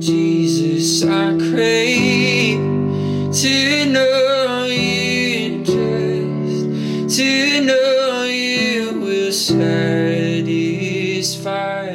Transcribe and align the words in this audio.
Jesus, 0.00 1.02
I 1.02 1.36
crave 1.50 2.60
to 3.34 3.84
know 3.86 4.64
you 4.64 5.64
just 5.64 7.18
to 7.18 7.60
know 7.64 8.22
you 8.22 9.00
will 9.00 9.32
satisfy 9.32 10.04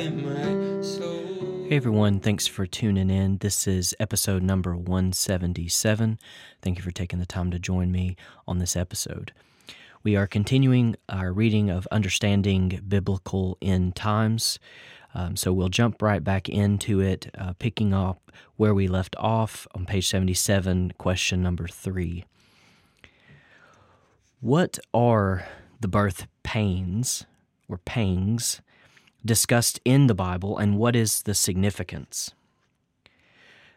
my 0.09 0.81
soul. 0.81 1.65
Hey 1.69 1.77
everyone, 1.77 2.19
thanks 2.19 2.45
for 2.45 2.65
tuning 2.65 3.09
in. 3.09 3.38
This 3.38 3.68
is 3.68 3.95
episode 4.02 4.43
number 4.43 4.75
177. 4.75 6.20
Thank 6.61 6.77
you 6.77 6.83
for 6.83 6.91
taking 6.91 7.20
the 7.20 7.25
time 7.25 7.51
to 7.51 7.59
join 7.59 7.89
me 7.89 8.17
on 8.45 8.59
this 8.59 8.75
episode. 8.75 9.31
We 10.04 10.17
are 10.17 10.27
continuing 10.27 10.97
our 11.07 11.31
reading 11.31 11.70
of 11.70 11.88
Understanding 11.89 12.81
Biblical 12.85 13.57
End 13.61 13.95
Times. 13.95 14.59
Um, 15.14 15.36
so 15.36 15.54
we'll 15.54 15.70
jump 15.70 16.02
right 16.02 16.23
back 16.23 16.50
into 16.50 17.00
it, 17.00 17.29
uh, 17.38 17.54
picking 17.59 17.93
up 17.93 18.32
where 18.55 18.73
we 18.73 18.87
left 18.87 19.15
off 19.20 19.68
on 19.75 19.86
page 19.86 20.07
77, 20.07 20.93
question 20.97 21.43
number 21.43 21.68
three. 21.68 22.25
What 24.39 24.79
are 24.93 25.46
the 25.79 25.87
birth 25.87 26.28
pains 26.43 27.25
or 27.68 27.78
pangs 27.78 28.61
discussed 29.25 29.79
in 29.86 30.07
the 30.07 30.15
Bible, 30.15 30.57
and 30.57 30.78
what 30.78 30.96
is 30.96 31.23
the 31.23 31.34
significance? 31.34 32.34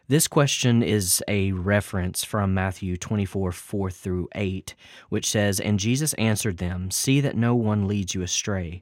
This 0.09 0.27
question 0.27 0.81
is 0.81 1.21
a 1.27 1.51
reference 1.51 2.23
from 2.23 2.53
Matthew 2.53 2.95
24, 2.95 3.51
4 3.51 3.91
through 3.91 4.29
8, 4.35 4.73
which 5.09 5.29
says, 5.29 5.59
And 5.59 5.79
Jesus 5.79 6.13
answered 6.13 6.57
them, 6.57 6.91
See 6.91 7.19
that 7.19 7.35
no 7.35 7.55
one 7.55 7.87
leads 7.87 8.15
you 8.15 8.21
astray. 8.21 8.81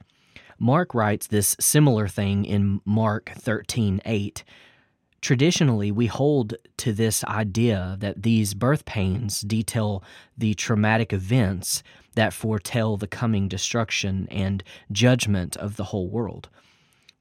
Mark 0.61 0.93
writes 0.93 1.25
this 1.25 1.55
similar 1.59 2.07
thing 2.07 2.45
in 2.45 2.81
Mark 2.85 3.31
13:8. 3.35 4.43
Traditionally, 5.19 5.91
we 5.91 6.05
hold 6.05 6.53
to 6.77 6.93
this 6.93 7.23
idea 7.23 7.97
that 7.99 8.21
these 8.21 8.53
birth 8.53 8.85
pains 8.85 9.41
detail 9.41 10.03
the 10.37 10.53
traumatic 10.53 11.11
events 11.13 11.81
that 12.13 12.31
foretell 12.31 12.95
the 12.95 13.07
coming 13.07 13.47
destruction 13.47 14.27
and 14.29 14.63
judgment 14.91 15.57
of 15.57 15.77
the 15.77 15.85
whole 15.85 16.07
world. 16.07 16.47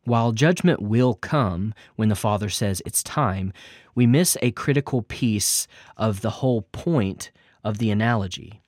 While 0.05 0.33
judgment 0.33 0.83
will 0.83 1.15
come 1.15 1.73
when 1.97 2.11
the 2.11 2.15
Father 2.17 2.51
says 2.51 2.83
it's 2.85 3.03
time, 3.03 3.55
we 3.95 4.07
miss 4.07 4.37
a 4.43 4.51
critical 4.51 5.01
piece 5.01 5.67
of 5.97 6.21
the 6.21 6.31
whole 6.43 6.63
point 6.73 7.31
of 7.65 7.79
the 7.79 7.91
analogy. 7.91 8.60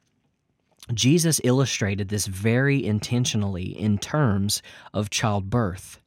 Jesus 0.92 1.40
illustrated 1.44 2.08
this 2.08 2.26
very 2.26 2.84
intentionally 2.84 3.78
in 3.78 3.98
terms 3.98 4.62
of 4.92 5.10
childbirth. 5.10 6.00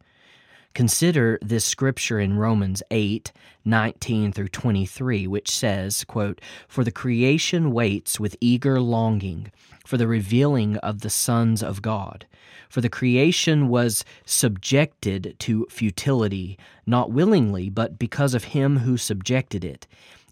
Consider 0.73 1.39
this 1.41 1.63
scripture 1.63 2.19
in 2.19 2.37
Romans 2.37 2.83
8, 2.91 3.31
19 3.63 4.33
through 4.33 4.49
23, 4.49 5.25
which 5.25 5.49
says, 5.49 6.03
quote, 6.03 6.41
For 6.67 6.83
the 6.83 6.91
creation 6.91 7.71
waits 7.71 8.19
with 8.19 8.35
eager 8.41 8.81
longing 8.81 9.51
for 9.85 9.95
the 9.95 10.07
revealing 10.07 10.75
of 10.77 10.99
the 10.99 11.09
sons 11.09 11.63
of 11.63 11.81
God. 11.81 12.25
For 12.67 12.81
the 12.81 12.89
creation 12.89 13.69
was 13.69 14.03
subjected 14.25 15.35
to 15.39 15.65
futility, 15.69 16.59
not 16.85 17.09
willingly, 17.09 17.69
but 17.69 17.97
because 17.97 18.33
of 18.33 18.45
him 18.45 18.79
who 18.79 18.97
subjected 18.97 19.63
it 19.63 19.87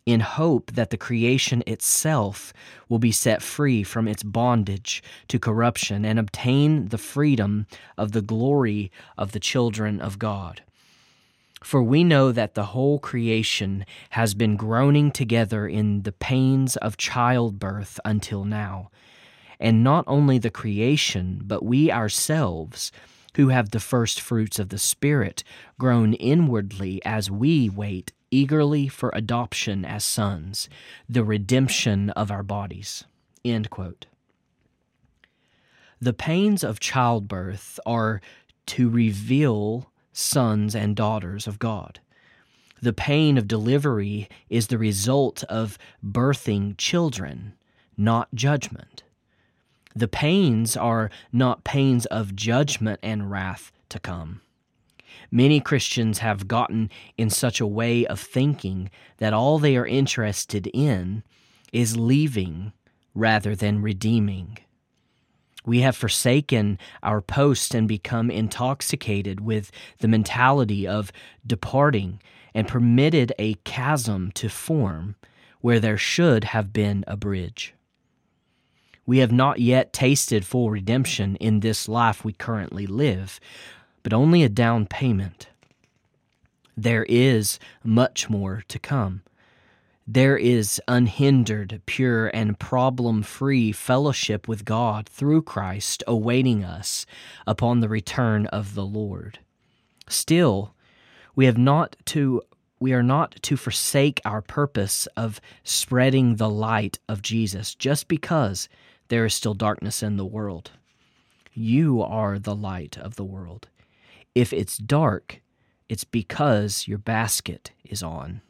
in 0.06 0.20
hope 0.20 0.72
that 0.74 0.90
the 0.90 0.98
creation 0.98 1.64
itself 1.66 2.54
will 2.90 3.00
be 3.00 3.12
set 3.12 3.42
free 3.42 3.84
from 3.84 4.08
its 4.08 4.24
bondage 4.24 5.02
to 5.28 5.40
corruption 5.40 6.04
and 6.04 6.20
obtain 6.20 6.90
the 6.90 6.98
freedom 6.98 7.66
of 7.98 8.12
the 8.12 8.22
glory 8.22 8.92
of 9.18 9.32
the 9.32 9.40
children 9.40 10.02
of 10.02 10.20
God. 10.20 10.62
For 11.64 11.82
we 11.82 12.04
know 12.04 12.34
that 12.34 12.56
the 12.56 12.68
whole 12.68 13.00
creation 13.00 13.86
has 14.10 14.34
been 14.34 14.58
groaning 14.58 15.12
together 15.12 15.66
in 15.66 16.02
the 16.02 16.12
pains 16.12 16.76
of 16.78 16.98
childbirth 16.98 18.00
until 18.04 18.44
now. 18.44 18.90
And 19.62 19.82
not 19.82 20.04
only 20.06 20.38
the 20.38 20.50
creation, 20.50 21.42
but 21.46 21.64
we 21.64 21.90
ourselves, 21.90 22.92
who 23.38 23.48
have 23.48 23.70
the 23.70 23.80
first 23.80 24.20
fruits 24.20 24.60
of 24.60 24.70
the 24.70 24.78
Spirit, 24.78 25.46
groan 25.80 26.14
inwardly 26.16 27.02
as 27.06 27.32
we 27.32 27.70
wait 27.70 28.12
eagerly 28.34 28.88
for 28.88 29.12
adoption 29.14 29.86
as 29.86 30.04
sons, 30.04 30.68
the 31.08 31.24
redemption 31.24 32.10
of 32.12 32.32
our 32.32 32.44
bodies. 32.44 33.04
End 33.46 33.70
quote. 33.70 34.08
The 36.02 36.14
pains 36.14 36.64
of 36.64 36.80
childbirth 36.80 37.80
are 37.86 38.20
to 38.66 38.90
reveal 38.90 39.90
sons 40.12 40.76
and 40.76 40.96
daughters 40.96 41.48
of 41.48 41.60
God. 41.60 42.00
The 42.82 42.94
pain 42.94 43.38
of 43.38 43.48
delivery 43.48 44.28
is 44.50 44.68
the 44.68 44.78
result 44.78 45.44
of 45.46 45.78
birthing 46.06 46.76
children, 46.78 47.54
not 47.96 48.28
judgment. 48.34 49.04
The 49.96 50.08
pains 50.08 50.76
are 50.76 51.10
not 51.32 51.64
pains 51.64 52.06
of 52.08 52.36
judgment 52.36 53.00
and 53.04 53.30
wrath 53.32 53.72
to 53.90 54.00
come. 54.00 54.42
Many 55.32 55.60
Christians 55.60 56.20
have 56.20 56.48
gotten 56.48 56.90
in 57.18 57.30
such 57.30 57.60
a 57.60 57.68
way 57.68 58.06
of 58.06 58.20
thinking 58.20 58.90
that 59.18 59.34
all 59.34 59.60
they 59.60 59.76
are 59.78 59.86
interested 59.86 60.68
in 60.74 61.24
is 61.72 61.98
leaving 61.98 62.74
rather 63.14 63.56
than 63.56 63.82
redeeming. 63.82 64.58
We 65.66 65.80
have 65.82 65.96
forsaken 65.96 66.78
our 67.02 67.22
post 67.22 67.74
and 67.74 67.88
become 67.88 68.30
intoxicated 68.30 69.40
with 69.40 69.72
the 70.00 70.08
mentality 70.08 70.88
of 70.88 71.12
departing 71.46 72.22
and 72.54 72.68
permitted 72.68 73.34
a 73.40 73.56
chasm 73.64 74.32
to 74.34 74.50
form 74.50 75.16
where 75.62 75.80
there 75.80 75.98
should 75.98 76.44
have 76.44 76.74
been 76.74 77.06
a 77.08 77.16
bridge. 77.16 77.74
We 79.06 79.20
have 79.20 79.32
not 79.32 79.60
yet 79.60 79.94
tasted 79.94 80.46
full 80.46 80.70
redemption 80.70 81.36
in 81.38 81.60
this 81.60 81.88
life 81.88 82.24
we 82.24 82.34
currently 82.34 82.86
live, 82.86 83.40
but 84.04 84.14
only 84.14 84.44
a 84.44 84.50
down 84.50 84.86
payment. 84.86 85.48
There 86.76 87.06
is 87.06 87.60
much 87.84 88.30
more 88.30 88.64
to 88.68 88.80
come. 88.80 89.24
There 90.06 90.38
is 90.38 90.82
unhindered, 90.88 91.82
pure, 91.86 92.28
and 92.28 92.60
problem 92.60 93.24
free 93.24 93.72
fellowship 93.72 94.50
with 94.50 94.66
God 94.66 95.08
through 95.08 95.44
Christ 95.44 96.04
awaiting 96.06 96.64
us 96.66 97.06
upon 97.48 97.80
the 97.80 97.88
return 97.88 98.48
of 98.48 98.76
the 98.76 98.86
Lord. 98.86 99.40
Still, 100.10 100.74
we 101.36 101.46
have 101.46 101.58
not 101.58 101.96
to 102.08 102.42
we 102.80 102.92
are 102.92 103.04
not 103.04 103.42
to 103.44 103.56
forsake 103.56 104.20
our 104.26 104.42
purpose 104.42 105.08
of 105.16 105.40
spreading 105.64 106.36
the 106.36 106.50
light 106.50 107.00
of 107.08 107.22
Jesus 107.22 107.76
just 107.76 108.10
because 108.10 108.68
there 109.08 109.24
is 109.24 109.34
still 109.34 109.54
darkness 109.54 110.04
in 110.04 110.18
the 110.18 110.26
world. 110.26 110.72
You 111.54 112.02
are 112.02 112.38
the 112.38 112.56
light 112.56 112.98
of 112.98 113.16
the 113.16 113.24
world. 113.24 113.70
If 114.36 114.52
it's 114.52 114.78
dark, 114.78 115.42
it's 115.88 116.04
because 116.04 116.88
your 116.88 116.98
basket 116.98 117.72
is 117.84 118.02
on. 118.02 118.42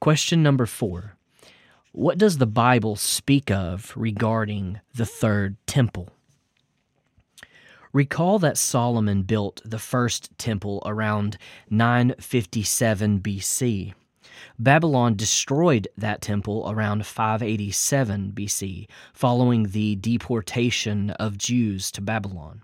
Question 0.00 0.42
number 0.42 0.64
four 0.64 1.16
What 1.92 2.16
does 2.16 2.38
the 2.38 2.46
Bible 2.46 2.96
speak 2.96 3.50
of 3.50 3.92
regarding 3.94 4.80
the 4.94 5.04
third 5.04 5.56
temple? 5.66 6.08
Recall 7.92 8.38
that 8.38 8.58
Solomon 8.58 9.22
built 9.22 9.60
the 9.64 9.78
first 9.78 10.36
temple 10.38 10.82
around 10.86 11.36
957 11.70 13.20
BC. 13.20 13.94
Babylon 14.58 15.14
destroyed 15.16 15.88
that 15.96 16.20
temple 16.20 16.64
around 16.68 17.06
587 17.06 18.32
BC, 18.34 18.86
following 19.14 19.68
the 19.68 19.96
deportation 19.96 21.10
of 21.10 21.38
Jews 21.38 21.90
to 21.92 22.00
Babylon. 22.00 22.62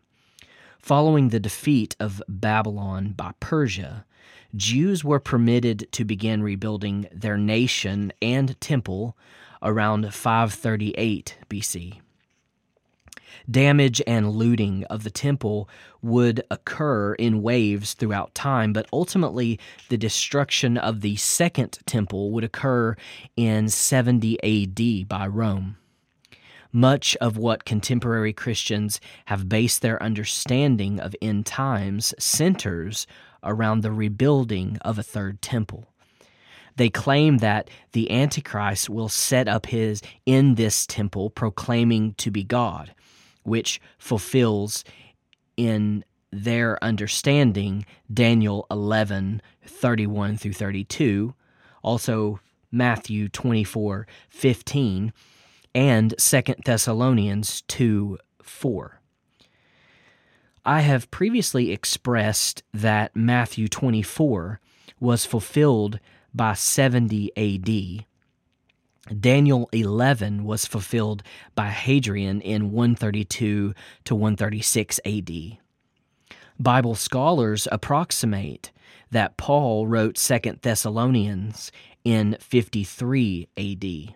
Following 0.82 1.28
the 1.28 1.38
defeat 1.38 1.94
of 2.00 2.20
Babylon 2.28 3.12
by 3.12 3.34
Persia, 3.38 4.04
Jews 4.56 5.04
were 5.04 5.20
permitted 5.20 5.86
to 5.92 6.04
begin 6.04 6.42
rebuilding 6.42 7.06
their 7.12 7.36
nation 7.36 8.12
and 8.20 8.60
temple 8.60 9.16
around 9.62 10.12
538 10.12 11.38
BC. 11.48 12.00
Damage 13.48 14.02
and 14.08 14.32
looting 14.32 14.82
of 14.86 15.04
the 15.04 15.10
temple 15.10 15.68
would 16.02 16.42
occur 16.50 17.14
in 17.14 17.42
waves 17.42 17.94
throughout 17.94 18.34
time, 18.34 18.72
but 18.72 18.88
ultimately 18.92 19.60
the 19.88 19.96
destruction 19.96 20.76
of 20.76 21.00
the 21.00 21.14
second 21.14 21.78
temple 21.86 22.32
would 22.32 22.42
occur 22.42 22.96
in 23.36 23.68
70 23.68 24.42
AD 24.42 25.08
by 25.08 25.28
Rome. 25.28 25.76
Much 26.72 27.16
of 27.16 27.36
what 27.36 27.64
contemporary 27.64 28.32
Christians 28.32 29.00
have 29.26 29.48
based 29.48 29.82
their 29.82 30.02
understanding 30.02 30.98
of 30.98 31.14
end 31.20 31.44
times 31.44 32.14
centers 32.18 33.06
around 33.42 33.80
the 33.80 33.92
rebuilding 33.92 34.78
of 34.78 34.98
a 34.98 35.02
third 35.02 35.42
temple. 35.42 35.86
They 36.76 36.88
claim 36.88 37.38
that 37.38 37.68
the 37.92 38.10
Antichrist 38.10 38.88
will 38.88 39.08
set 39.08 39.48
up 39.48 39.66
his 39.66 40.00
in 40.24 40.54
this 40.54 40.86
temple 40.86 41.30
proclaiming 41.30 42.14
to 42.14 42.30
be 42.30 42.44
God, 42.44 42.94
which 43.42 43.80
fulfills 43.98 44.84
in 45.56 46.04
their 46.30 46.82
understanding 46.82 47.84
Daniel 48.12 48.66
11 48.70 49.42
31 49.66 50.38
through 50.38 50.54
32, 50.54 51.34
also 51.82 52.40
Matthew 52.70 53.28
24 53.28 54.06
15, 54.30 55.12
and 55.74 56.14
2 56.18 56.42
Thessalonians 56.64 57.62
2 57.62 58.18
4. 58.42 59.00
I 60.64 60.80
have 60.80 61.10
previously 61.10 61.72
expressed 61.72 62.62
that 62.72 63.16
Matthew 63.16 63.68
24 63.68 64.60
was 65.00 65.26
fulfilled 65.26 65.98
by 66.32 66.54
70 66.54 67.32
AD. 67.36 68.06
Daniel 69.20 69.68
11 69.72 70.44
was 70.44 70.64
fulfilled 70.64 71.24
by 71.56 71.70
Hadrian 71.70 72.40
in 72.40 72.70
132 72.70 73.74
to 74.04 74.14
136 74.14 75.00
AD. 75.04 75.58
Bible 76.60 76.94
scholars 76.94 77.66
approximate 77.72 78.70
that 79.10 79.36
Paul 79.36 79.88
wrote 79.88 80.14
2 80.14 80.38
Thessalonians 80.62 81.72
in 82.04 82.36
53 82.40 83.48
AD. 83.56 84.14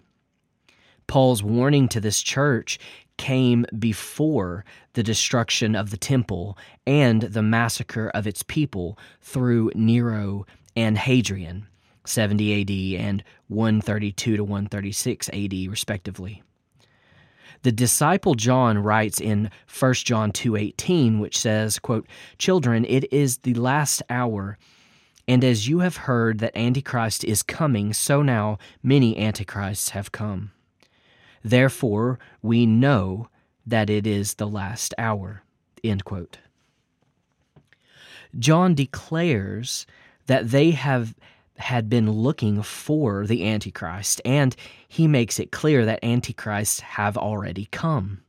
Paul's 1.07 1.43
warning 1.43 1.89
to 1.89 2.01
this 2.01 2.23
church 2.23 2.79
came 3.17 3.65
before 3.79 4.65
the 4.93 5.03
destruction 5.03 5.75
of 5.75 5.91
the 5.91 5.97
temple 5.97 6.59
and 6.87 7.23
the 7.23 7.43
massacre 7.43 8.11
of 8.11 8.27
its 8.27 8.43
people 8.43 8.99
through 9.21 9.71
Nero 9.75 10.47
and 10.75 10.99
Hadrian, 10.99 11.67
70 12.05 12.61
AD 12.61 13.01
and 13.01 13.25
132 13.49 14.37
to 14.37 14.45
136 14.45 15.29
AD, 15.31 15.53
respectively. 15.69 16.43
The 17.63 17.73
disciple 17.73 18.35
John 18.35 18.79
writes 18.79 19.21
in 19.21 19.51
1 19.67 19.95
John 20.05 20.31
2:18 20.31 21.19
which 21.19 21.39
says, 21.39 21.79
quote, 21.79 22.07
"Children, 22.39 22.85
it 22.85 23.11
is 23.13 23.39
the 23.39 23.55
last 23.55 24.03
hour, 24.11 24.59
and 25.27 25.43
as 25.43 25.67
you 25.67 25.81
have 25.81 25.97
heard 25.97 26.39
that 26.39 26.57
antichrist 26.57 27.25
is 27.25 27.43
coming, 27.43 27.93
so 27.93 28.23
now 28.23 28.59
many 28.83 29.17
antichrists 29.17 29.91
have 29.91 30.13
come." 30.13 30.53
Therefore, 31.43 32.19
we 32.43 32.67
know 32.67 33.29
that 33.67 33.91
it 33.91 34.07
is 34.07 34.35
the 34.35 34.49
last 34.49 34.95
hour. 34.99 35.43
End 35.83 36.05
quote. 36.05 36.39
John 38.39 38.75
declares 38.75 39.87
that 40.27 40.51
they 40.51 40.73
have 40.73 41.15
had 41.59 41.89
been 41.89 42.11
looking 42.11 42.63
for 42.63 43.27
the 43.27 43.49
Antichrist, 43.49 44.21
and 44.25 44.55
he 44.89 45.09
makes 45.09 45.41
it 45.41 45.53
clear 45.53 45.85
that 45.87 46.05
Antichrists 46.05 46.81
have 46.81 47.17
already 47.17 47.69
come. 47.73 48.23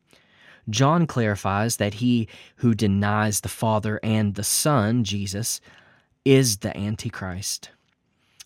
John 0.69 1.07
clarifies 1.07 1.77
that 1.77 1.95
he 1.95 2.27
who 2.57 2.74
denies 2.74 3.42
the 3.42 3.50
Father 3.50 4.00
and 4.04 4.36
the 4.36 4.44
Son, 4.44 5.04
Jesus, 5.04 5.62
is 6.25 6.57
the 6.57 6.75
Antichrist. 6.77 7.69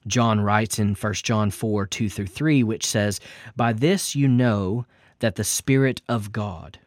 John 0.08 0.42
writes 0.42 0.80
in 0.80 0.96
1 0.96 1.14
John 1.16 1.52
4 1.52 1.86
2 1.86 2.10
through 2.10 2.28
3, 2.28 2.64
which 2.64 2.86
says, 2.86 3.20
By 3.56 3.74
this 3.74 4.16
you 4.16 4.28
know 4.28 4.86
that 5.20 5.36
the 5.36 5.44
Spirit 5.44 6.02
of 6.10 6.32
God, 6.32 6.80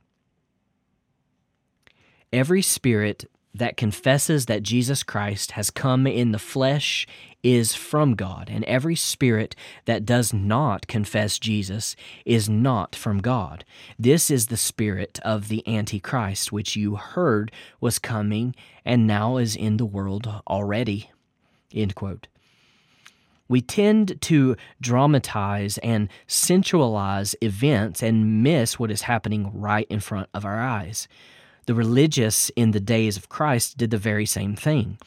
every 2.32 2.62
spirit 2.62 3.26
that 3.54 3.76
confesses 3.76 4.46
that 4.46 4.64
Jesus 4.64 5.02
Christ 5.04 5.52
has 5.52 5.70
come 5.70 6.06
in 6.06 6.32
the 6.32 6.38
flesh 6.38 7.06
is 7.42 7.74
from 7.74 8.14
God, 8.14 8.48
and 8.50 8.64
every 8.64 8.96
spirit 8.96 9.54
that 9.84 10.04
does 10.04 10.32
not 10.32 10.88
confess 10.88 11.38
Jesus 11.38 11.94
is 12.24 12.48
not 12.48 12.96
from 12.96 13.18
God. 13.20 13.64
This 13.98 14.30
is 14.30 14.46
the 14.46 14.56
spirit 14.56 15.20
of 15.22 15.48
the 15.48 15.62
Antichrist, 15.68 16.50
which 16.50 16.74
you 16.74 16.96
heard 16.96 17.52
was 17.80 17.98
coming 17.98 18.56
and 18.84 19.06
now 19.06 19.36
is 19.36 19.54
in 19.54 19.76
the 19.76 19.86
world 19.86 20.26
already. 20.48 21.10
End 21.72 21.94
quote. 21.94 22.26
We 23.48 23.60
tend 23.60 24.20
to 24.22 24.56
dramatize 24.80 25.78
and 25.78 26.08
sensualize 26.26 27.34
events 27.42 28.02
and 28.02 28.42
miss 28.42 28.78
what 28.78 28.90
is 28.90 29.02
happening 29.02 29.50
right 29.52 29.86
in 29.90 30.00
front 30.00 30.28
of 30.32 30.44
our 30.44 30.60
eyes. 30.60 31.08
The 31.66 31.74
religious 31.74 32.50
in 32.56 32.70
the 32.70 32.80
days 32.80 33.16
of 33.16 33.28
Christ 33.28 33.76
did 33.76 33.90
the 33.90 33.98
very 33.98 34.26
same 34.26 34.56
thing. 34.56 34.98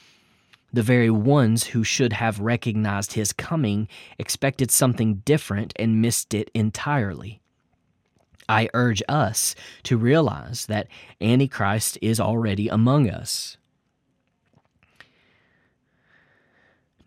The 0.74 0.84
very 0.84 1.10
ones 1.10 1.68
who 1.68 1.84
should 1.84 2.14
have 2.14 2.40
recognized 2.40 3.14
his 3.14 3.34
coming 3.34 3.88
expected 4.20 4.70
something 4.70 5.22
different 5.26 5.74
and 5.78 6.02
missed 6.02 6.34
it 6.34 6.52
entirely. 6.54 7.42
I 8.50 8.70
urge 8.74 9.02
us 9.10 9.56
to 9.84 9.98
realize 9.98 10.66
that 10.68 10.88
Antichrist 11.22 11.98
is 12.02 12.20
already 12.20 12.68
among 12.68 13.10
us. 13.10 13.58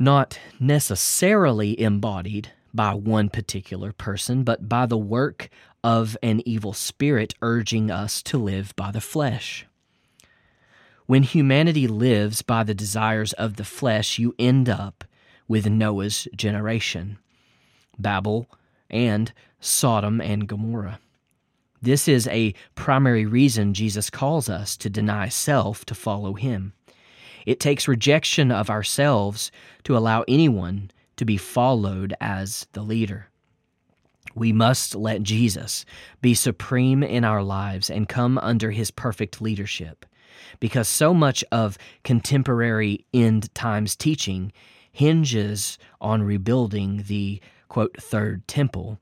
Not 0.00 0.40
necessarily 0.58 1.78
embodied 1.78 2.50
by 2.72 2.94
one 2.94 3.28
particular 3.28 3.92
person, 3.92 4.42
but 4.42 4.68
by 4.68 4.86
the 4.86 4.98
work 4.98 5.50
of 5.84 6.16
an 6.22 6.42
evil 6.46 6.72
spirit 6.72 7.34
urging 7.42 7.90
us 7.90 8.22
to 8.22 8.38
live 8.38 8.74
by 8.76 8.90
the 8.90 9.00
flesh. 9.00 9.66
When 11.06 11.22
humanity 11.22 11.86
lives 11.86 12.40
by 12.40 12.64
the 12.64 12.74
desires 12.74 13.34
of 13.34 13.56
the 13.56 13.64
flesh, 13.64 14.18
you 14.18 14.34
end 14.38 14.68
up 14.68 15.04
with 15.46 15.68
Noah's 15.68 16.26
generation, 16.34 17.18
Babel, 17.98 18.48
and 18.88 19.32
Sodom 19.60 20.20
and 20.20 20.48
Gomorrah. 20.48 21.00
This 21.82 22.08
is 22.08 22.28
a 22.28 22.54
primary 22.74 23.26
reason 23.26 23.74
Jesus 23.74 24.08
calls 24.08 24.48
us 24.48 24.76
to 24.78 24.88
deny 24.88 25.28
self 25.28 25.84
to 25.86 25.94
follow 25.94 26.34
him. 26.34 26.72
It 27.46 27.60
takes 27.60 27.88
rejection 27.88 28.50
of 28.50 28.70
ourselves 28.70 29.50
to 29.84 29.96
allow 29.96 30.24
anyone 30.28 30.90
to 31.16 31.24
be 31.24 31.36
followed 31.36 32.14
as 32.20 32.66
the 32.72 32.82
leader. 32.82 33.28
We 34.34 34.52
must 34.52 34.94
let 34.94 35.22
Jesus 35.22 35.84
be 36.20 36.34
supreme 36.34 37.02
in 37.02 37.24
our 37.24 37.42
lives 37.42 37.90
and 37.90 38.08
come 38.08 38.38
under 38.38 38.70
his 38.70 38.90
perfect 38.90 39.40
leadership. 39.40 40.06
Because 40.60 40.88
so 40.88 41.12
much 41.12 41.44
of 41.50 41.78
contemporary 42.04 43.04
end 43.12 43.52
times 43.54 43.96
teaching 43.96 44.52
hinges 44.92 45.78
on 46.00 46.22
rebuilding 46.22 47.04
the 47.06 47.40
quote 47.68 47.96
third 48.00 48.46
temple, 48.48 48.98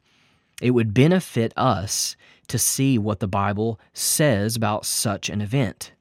it 0.60 0.72
would 0.72 0.94
benefit 0.94 1.52
us 1.56 2.16
to 2.48 2.58
see 2.58 2.98
what 2.98 3.20
the 3.20 3.28
Bible 3.28 3.78
says 3.92 4.56
about 4.56 4.86
such 4.86 5.28
an 5.28 5.40
event. 5.40 5.92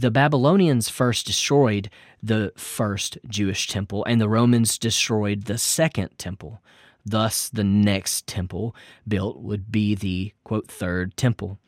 The 0.00 0.10
Babylonians 0.10 0.88
first 0.88 1.26
destroyed 1.26 1.90
the 2.22 2.54
first 2.56 3.18
Jewish 3.28 3.68
temple, 3.68 4.02
and 4.06 4.18
the 4.18 4.30
Romans 4.30 4.78
destroyed 4.78 5.44
the 5.44 5.58
second 5.58 6.16
temple. 6.16 6.62
Thus, 7.04 7.50
the 7.50 7.64
next 7.64 8.26
temple 8.26 8.74
built 9.06 9.42
would 9.42 9.70
be 9.70 9.94
the 9.94 10.32
quote, 10.42 10.68
third 10.68 11.18
temple. 11.18 11.58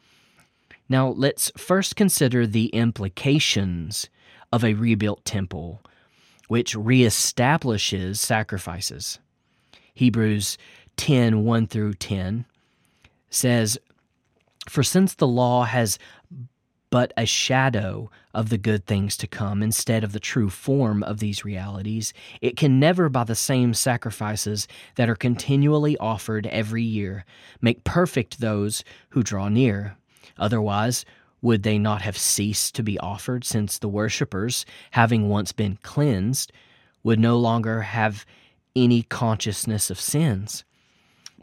Now, 0.88 1.08
let's 1.08 1.52
first 1.58 1.94
consider 1.94 2.46
the 2.46 2.68
implications 2.68 4.08
of 4.50 4.64
a 4.64 4.72
rebuilt 4.72 5.26
temple, 5.26 5.82
which 6.48 6.74
reestablishes 6.74 8.16
sacrifices. 8.16 9.18
Hebrews 9.92 10.56
10 10.96 11.44
1 11.44 11.66
through 11.66 11.94
10 11.94 12.46
says, 13.28 13.76
For 14.70 14.82
since 14.82 15.12
the 15.12 15.28
law 15.28 15.64
has 15.64 15.98
but 16.92 17.10
a 17.16 17.24
shadow 17.24 18.10
of 18.34 18.50
the 18.50 18.58
good 18.58 18.84
things 18.84 19.16
to 19.16 19.26
come 19.26 19.62
instead 19.62 20.04
of 20.04 20.12
the 20.12 20.20
true 20.20 20.50
form 20.50 21.02
of 21.04 21.20
these 21.20 21.42
realities, 21.42 22.12
it 22.42 22.54
can 22.54 22.78
never, 22.78 23.08
by 23.08 23.24
the 23.24 23.34
same 23.34 23.72
sacrifices 23.72 24.68
that 24.96 25.08
are 25.08 25.14
continually 25.14 25.96
offered 25.96 26.46
every 26.48 26.82
year, 26.82 27.24
make 27.62 27.82
perfect 27.82 28.40
those 28.40 28.84
who 29.08 29.22
draw 29.22 29.48
near. 29.48 29.96
Otherwise, 30.36 31.06
would 31.40 31.62
they 31.62 31.78
not 31.78 32.02
have 32.02 32.18
ceased 32.18 32.74
to 32.74 32.82
be 32.82 32.98
offered, 32.98 33.42
since 33.42 33.78
the 33.78 33.88
worshippers, 33.88 34.66
having 34.90 35.30
once 35.30 35.50
been 35.50 35.78
cleansed, 35.82 36.52
would 37.02 37.18
no 37.18 37.38
longer 37.38 37.80
have 37.80 38.26
any 38.76 39.02
consciousness 39.02 39.88
of 39.90 39.98
sins? 39.98 40.62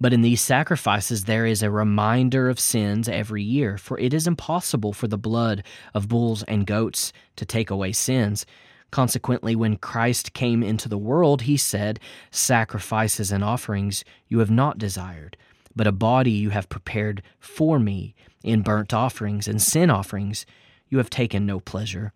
But 0.01 0.13
in 0.13 0.21
these 0.21 0.41
sacrifices, 0.41 1.25
there 1.25 1.45
is 1.45 1.61
a 1.61 1.69
reminder 1.69 2.49
of 2.49 2.59
sins 2.59 3.09
every 3.09 3.43
year, 3.43 3.77
for 3.77 3.99
it 3.99 4.13
is 4.13 4.27
impossible 4.27 4.93
for 4.93 5.07
the 5.07 5.17
blood 5.17 5.63
of 5.93 6.07
bulls 6.07 6.43
and 6.43 6.65
goats 6.65 7.11
to 7.35 7.45
take 7.45 7.69
away 7.69 7.91
sins. 7.91 8.45
Consequently, 8.91 9.55
when 9.55 9.75
Christ 9.75 10.33
came 10.33 10.63
into 10.63 10.87
the 10.87 10.97
world, 10.97 11.43
he 11.43 11.57
said, 11.57 11.99
Sacrifices 12.31 13.31
and 13.31 13.43
offerings 13.43 14.03
you 14.27 14.39
have 14.39 14.49
not 14.49 14.77
desired, 14.77 15.37
but 15.75 15.85
a 15.85 15.91
body 15.91 16.31
you 16.31 16.49
have 16.51 16.69
prepared 16.69 17.21
for 17.39 17.77
me. 17.77 18.15
In 18.41 18.61
burnt 18.61 18.93
offerings 18.93 19.49
and 19.49 19.61
sin 19.61 19.89
offerings 19.89 20.45
you 20.87 20.97
have 20.97 21.09
taken 21.09 21.45
no 21.45 21.59
pleasure. 21.59 22.13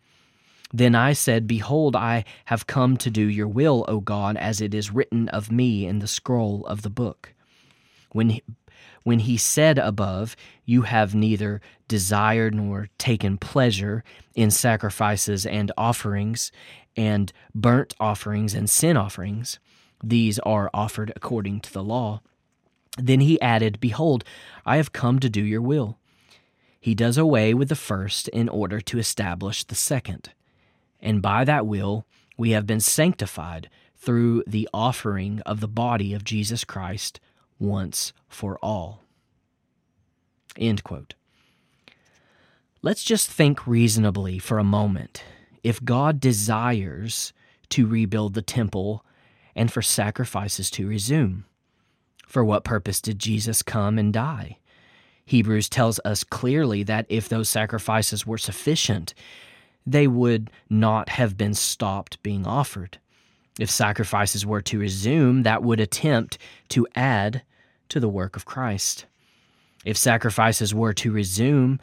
Then 0.73 0.95
I 0.95 1.13
said, 1.13 1.45
Behold, 1.45 1.95
I 1.95 2.23
have 2.45 2.65
come 2.65 2.97
to 2.97 3.11
do 3.11 3.27
your 3.27 3.47
will, 3.47 3.85
O 3.87 3.99
God, 3.99 4.37
as 4.37 4.61
it 4.61 4.73
is 4.73 4.89
written 4.89 5.27
of 5.29 5.51
me 5.51 5.85
in 5.85 5.99
the 5.99 6.07
scroll 6.07 6.65
of 6.65 6.81
the 6.81 6.89
book. 6.89 7.33
When 8.13 8.29
he, 8.29 8.43
when 9.03 9.19
he 9.19 9.37
said 9.37 9.77
above, 9.77 10.35
You 10.65 10.83
have 10.83 11.13
neither 11.13 11.61
desired 11.87 12.55
nor 12.55 12.87
taken 12.97 13.37
pleasure 13.37 14.03
in 14.33 14.49
sacrifices 14.49 15.45
and 15.45 15.71
offerings, 15.77 16.51
and 16.95 17.33
burnt 17.53 17.93
offerings 17.99 18.53
and 18.53 18.69
sin 18.69 18.95
offerings, 18.95 19.59
these 20.03 20.37
are 20.39 20.69
offered 20.73 21.13
according 21.15 21.61
to 21.61 21.73
the 21.73 21.83
law. 21.83 22.21
Then 22.97 23.21
he 23.21 23.41
added, 23.41 23.79
Behold, 23.79 24.23
I 24.65 24.77
have 24.77 24.91
come 24.91 25.19
to 25.19 25.29
do 25.29 25.41
your 25.41 25.61
will. 25.61 25.97
He 26.79 26.93
does 26.93 27.17
away 27.17 27.53
with 27.53 27.69
the 27.69 27.75
first 27.75 28.27
in 28.29 28.49
order 28.49 28.81
to 28.81 28.99
establish 28.99 29.63
the 29.63 29.75
second. 29.75 30.31
And 31.01 31.21
by 31.21 31.45
that 31.45 31.65
will, 31.65 32.05
we 32.37 32.51
have 32.51 32.67
been 32.67 32.81
sanctified 32.81 33.69
through 33.95 34.43
the 34.45 34.67
offering 34.73 35.39
of 35.45 35.61
the 35.61 35.67
body 35.67 36.13
of 36.13 36.25
Jesus 36.25 36.65
Christ 36.65 37.19
once 37.63 38.13
for 38.27 38.59
all. 38.61 39.01
End 40.57 40.83
quote. 40.83 41.15
Let's 42.81 43.03
just 43.03 43.31
think 43.31 43.65
reasonably 43.65 44.37
for 44.39 44.59
a 44.59 44.63
moment. 44.63 45.23
If 45.63 45.83
God 45.83 46.19
desires 46.19 47.33
to 47.69 47.87
rebuild 47.87 48.33
the 48.33 48.41
temple 48.41 49.05
and 49.55 49.71
for 49.71 49.81
sacrifices 49.81 50.69
to 50.71 50.87
resume, 50.87 51.45
for 52.27 52.43
what 52.43 52.63
purpose 52.63 52.99
did 52.99 53.19
Jesus 53.19 53.63
come 53.63 53.97
and 53.97 54.11
die? 54.11 54.57
Hebrews 55.25 55.69
tells 55.69 55.99
us 56.03 56.23
clearly 56.23 56.83
that 56.83 57.05
if 57.07 57.29
those 57.29 57.47
sacrifices 57.47 58.27
were 58.27 58.37
sufficient, 58.37 59.13
they 59.85 60.07
would 60.07 60.51
not 60.69 61.09
have 61.09 61.37
been 61.37 61.53
stopped 61.53 62.21
being 62.23 62.45
offered. 62.45 62.99
If 63.59 63.69
sacrifices 63.69 64.45
were 64.45 64.61
to 64.63 64.79
resume, 64.79 65.43
that 65.43 65.63
would 65.63 65.79
attempt 65.79 66.37
to 66.69 66.87
add 66.95 67.43
to 67.93 67.99
the 67.99 68.09
work 68.09 68.35
of 68.35 68.43
Christ. 68.43 69.05
If 69.85 69.97
sacrifices 69.97 70.73
were 70.73 70.93
to 70.93 71.11
resume, 71.11 71.79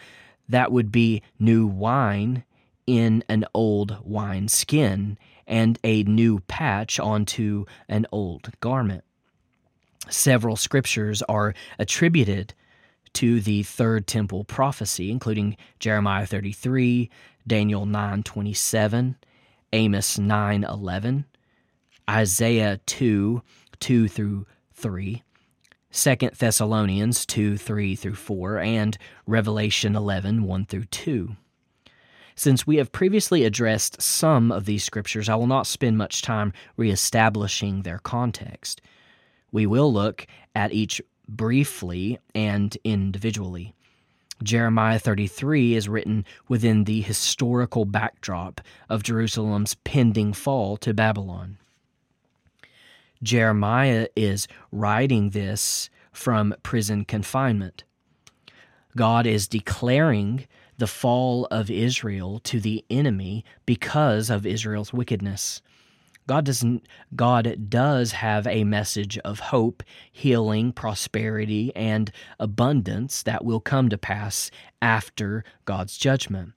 that 0.48 0.72
would 0.72 0.90
be 0.90 1.22
new 1.38 1.68
wine 1.68 2.42
in 2.84 3.22
an 3.28 3.44
old 3.54 3.96
wine 4.04 4.48
skin 4.48 5.16
and 5.46 5.78
a 5.84 6.02
new 6.02 6.40
patch 6.40 6.98
onto 6.98 7.64
an 7.88 8.06
old 8.10 8.50
garment. 8.58 9.04
Several 10.08 10.56
scriptures 10.56 11.22
are 11.22 11.54
attributed 11.78 12.54
to 13.12 13.40
the 13.40 13.62
third 13.62 14.08
temple 14.08 14.42
prophecy, 14.42 15.12
including 15.12 15.56
Jeremiah 15.78 16.26
33, 16.26 17.08
Daniel 17.46 17.86
9:27, 17.86 19.14
Amos 19.72 20.18
9:11, 20.18 21.24
Isaiah 22.08 22.80
2, 22.86 23.42
2 23.78 24.08
through 24.08 24.46
3, 24.72 25.22
2 25.92 26.30
Thessalonians 26.38 27.26
2 27.26 27.56
3 27.56 27.96
through 27.96 28.14
4, 28.14 28.58
and 28.58 28.96
Revelation 29.26 29.96
11 29.96 30.44
1 30.44 30.66
through 30.66 30.84
2. 30.84 31.36
Since 32.36 32.66
we 32.66 32.76
have 32.76 32.92
previously 32.92 33.44
addressed 33.44 34.00
some 34.00 34.50
of 34.50 34.64
these 34.64 34.84
scriptures, 34.84 35.28
I 35.28 35.34
will 35.34 35.46
not 35.46 35.66
spend 35.66 35.98
much 35.98 36.22
time 36.22 36.52
reestablishing 36.76 37.82
their 37.82 37.98
context. 37.98 38.80
We 39.52 39.66
will 39.66 39.92
look 39.92 40.26
at 40.54 40.72
each 40.72 41.02
briefly 41.28 42.18
and 42.34 42.76
individually. 42.84 43.74
Jeremiah 44.42 44.98
33 44.98 45.74
is 45.74 45.88
written 45.88 46.24
within 46.48 46.84
the 46.84 47.02
historical 47.02 47.84
backdrop 47.84 48.60
of 48.88 49.02
Jerusalem's 49.02 49.74
pending 49.74 50.32
fall 50.32 50.76
to 50.78 50.94
Babylon. 50.94 51.58
Jeremiah 53.22 54.08
is 54.16 54.48
writing 54.72 55.30
this 55.30 55.90
from 56.12 56.54
prison 56.62 57.04
confinement. 57.04 57.84
God 58.96 59.26
is 59.26 59.46
declaring 59.46 60.46
the 60.78 60.86
fall 60.86 61.46
of 61.50 61.70
Israel 61.70 62.40
to 62.40 62.60
the 62.60 62.84
enemy 62.90 63.44
because 63.66 64.30
of 64.30 64.46
Israel's 64.46 64.92
wickedness. 64.92 65.60
God 66.26 66.44
doesn't 66.44 66.86
God 67.14 67.68
does 67.68 68.12
have 68.12 68.46
a 68.46 68.64
message 68.64 69.18
of 69.18 69.40
hope, 69.40 69.82
healing, 70.10 70.72
prosperity 70.72 71.74
and 71.74 72.10
abundance 72.38 73.22
that 73.24 73.44
will 73.44 73.60
come 73.60 73.88
to 73.88 73.98
pass 73.98 74.50
after 74.80 75.44
God's 75.64 75.96
judgment 75.98 76.54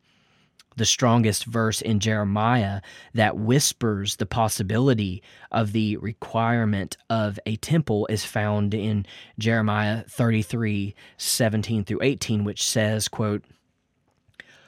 the 0.75 0.85
strongest 0.85 1.45
verse 1.45 1.81
in 1.81 1.99
Jeremiah 1.99 2.81
that 3.13 3.37
whispers 3.37 4.15
the 4.15 4.25
possibility 4.25 5.21
of 5.51 5.71
the 5.71 5.97
requirement 5.97 6.97
of 7.09 7.39
a 7.45 7.55
temple 7.57 8.07
is 8.07 8.25
found 8.25 8.73
in 8.73 9.05
Jeremiah 9.37 10.03
33 10.09 10.95
17 11.17 11.83
through 11.85 12.01
18, 12.01 12.43
which 12.43 12.65
says, 12.65 13.07
quote, 13.07 13.43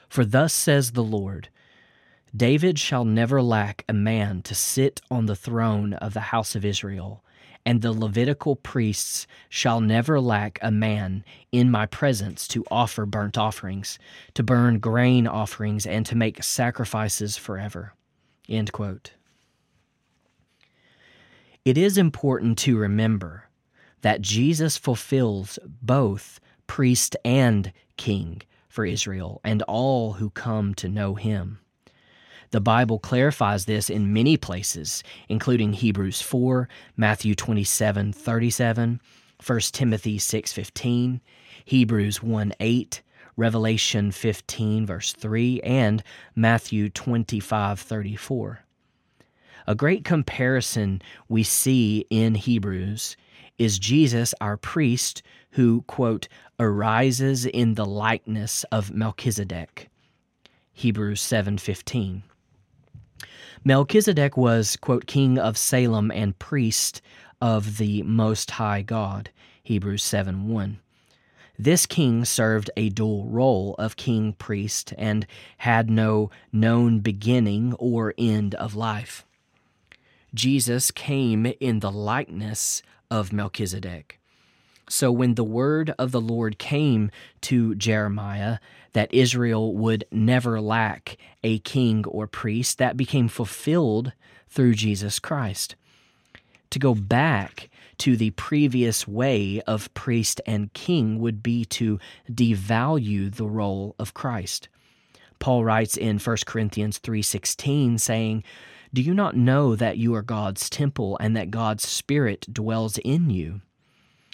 For 0.07 0.23
thus 0.23 0.53
says 0.53 0.91
the 0.91 1.03
Lord, 1.03 1.49
David 2.35 2.77
shall 2.77 3.05
never 3.05 3.41
lack 3.41 3.83
a 3.87 3.93
man 3.93 4.41
to 4.43 4.55
sit 4.55 5.01
on 5.09 5.25
the 5.25 5.35
throne 5.35 5.93
of 5.93 6.13
the 6.13 6.19
house 6.19 6.55
of 6.55 6.65
Israel 6.65 7.23
and 7.65 7.81
the 7.81 7.91
Levitical 7.91 8.55
priests 8.55 9.25
shall 9.49 9.81
never 9.81 10.19
lack 10.19 10.59
a 10.61 10.69
man 10.69 11.23
in 11.51 11.71
my 11.71 11.85
presence 11.85 12.47
to 12.49 12.63
offer 12.69 13.05
burnt 13.05 13.37
offerings, 13.37 13.97
to 14.35 14.43
burn 14.43 14.79
grain 14.79 15.25
offerings, 15.25 15.85
and 15.85 16.05
to 16.05 16.15
make 16.15 16.43
sacrifices 16.43 17.37
forever. 17.37 17.93
End 18.47 18.71
quote. 18.71 19.13
It 21.63 21.77
is 21.77 21.97
important 21.97 22.59
to 22.59 22.77
remember 22.77 23.49
that 24.01 24.21
Jesus 24.21 24.77
fulfills 24.77 25.57
both 25.65 26.39
priest 26.67 27.15
and 27.25 27.73
king 27.97 28.43
for 28.69 28.85
Israel 28.85 29.41
and 29.43 29.63
all 29.63 30.13
who 30.13 30.29
come 30.29 30.75
to 30.75 30.87
know 30.87 31.15
him. 31.15 31.59
The 32.55 32.61
Bible 32.61 32.99
clarifies 32.99 33.65
this 33.65 33.89
in 33.89 34.13
many 34.13 34.37
places, 34.37 35.03
including 35.27 35.73
Hebrews 35.73 36.21
4, 36.21 36.69
Matthew 36.95 37.35
27, 37.35 38.13
37, 38.13 39.01
1 39.45 39.59
Timothy 39.73 40.17
6, 40.17 40.53
15, 40.53 41.19
Hebrews 41.65 42.23
1, 42.23 42.53
8, 42.61 43.01
Revelation 43.35 44.09
15, 44.09 44.85
verse 44.85 45.11
3, 45.11 45.59
and 45.63 46.01
Matthew 46.33 46.87
25, 46.87 47.77
34. 47.77 48.63
A 49.67 49.75
great 49.75 50.05
comparison 50.05 51.01
we 51.27 51.43
see 51.43 52.05
in 52.09 52.35
Hebrews 52.35 53.17
is 53.57 53.77
Jesus, 53.79 54.33
our 54.39 54.55
priest, 54.55 55.21
who, 55.51 55.81
quote, 55.87 56.29
arises 56.57 57.45
in 57.45 57.73
the 57.73 57.85
likeness 57.85 58.63
of 58.71 58.93
Melchizedek. 58.93 59.89
Hebrews 60.71 61.19
7:15. 61.19 62.23
Melchizedek 63.67 64.37
was, 64.37 64.75
quote, 64.75 65.07
king 65.07 65.39
of 65.39 65.57
Salem 65.57 66.11
and 66.11 66.37
priest 66.37 67.01
of 67.41 67.77
the 67.77 68.03
Most 68.03 68.51
High 68.51 68.83
God, 68.83 69.31
Hebrews 69.63 70.03
7 70.03 70.47
1. 70.47 70.79
This 71.57 71.87
king 71.87 72.25
served 72.25 72.69
a 72.77 72.89
dual 72.89 73.25
role 73.25 73.73
of 73.79 73.95
king 73.95 74.33
priest 74.33 74.93
and 74.99 75.25
had 75.57 75.89
no 75.89 76.29
known 76.53 76.99
beginning 76.99 77.73
or 77.79 78.13
end 78.19 78.53
of 78.53 78.75
life. 78.75 79.25
Jesus 80.35 80.91
came 80.91 81.47
in 81.59 81.79
the 81.79 81.91
likeness 81.91 82.83
of 83.09 83.33
Melchizedek. 83.33 84.19
So 84.87 85.11
when 85.11 85.35
the 85.35 85.43
word 85.43 85.93
of 85.97 86.11
the 86.11 86.21
Lord 86.21 86.59
came 86.59 87.09
to 87.41 87.75
Jeremiah 87.75 88.59
that 88.93 89.13
Israel 89.13 89.73
would 89.73 90.05
never 90.11 90.61
lack 90.61 91.17
a 91.43 91.59
king 91.59 92.05
or 92.05 92.27
priest, 92.27 92.77
that 92.77 92.95
became 92.95 93.27
fulfilled 93.27 94.13
through 94.47 94.75
Jesus 94.75 95.19
Christ. 95.19 95.75
To 96.69 96.79
go 96.79 96.95
back 96.95 97.69
to 97.99 98.15
the 98.15 98.31
previous 98.31 99.07
way 99.07 99.61
of 99.61 99.93
priest 99.93 100.41
and 100.45 100.71
king 100.73 101.19
would 101.19 101.41
be 101.43 101.65
to 101.65 101.99
devalue 102.31 103.33
the 103.33 103.47
role 103.47 103.95
of 103.99 104.13
Christ. 104.13 104.69
Paul 105.39 105.63
writes 105.63 105.97
in 105.97 106.19
1 106.19 106.45
Corinthians 106.45 106.97
3:16 106.97 107.97
saying, 107.97 108.43
"Do 108.93 109.01
you 109.01 109.13
not 109.13 109.35
know 109.35 109.75
that 109.75 109.97
you 109.97 110.13
are 110.15 110.21
God's 110.21 110.69
temple 110.69 111.17
and 111.19 111.35
that 111.35 111.51
God's 111.51 111.87
spirit 111.87 112.45
dwells 112.51 112.97
in 112.99 113.29
you?" 113.29 113.61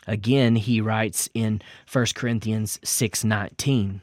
Again, 0.08 0.55
he 0.55 0.81
writes 0.81 1.29
in 1.34 1.62
1 1.91 2.15
Corinthians 2.15 2.79
6:19, 2.84 4.01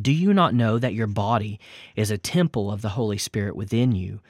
"Do 0.00 0.12
you 0.12 0.32
not 0.32 0.54
know 0.54 0.78
that 0.78 0.94
your 0.94 1.06
body 1.06 1.58
is 1.96 2.10
a 2.10 2.18
temple 2.18 2.70
of 2.70 2.82
the 2.82 2.90
Holy 2.90 3.18
Spirit 3.18 3.56
within 3.56 3.92
you, 3.92 4.20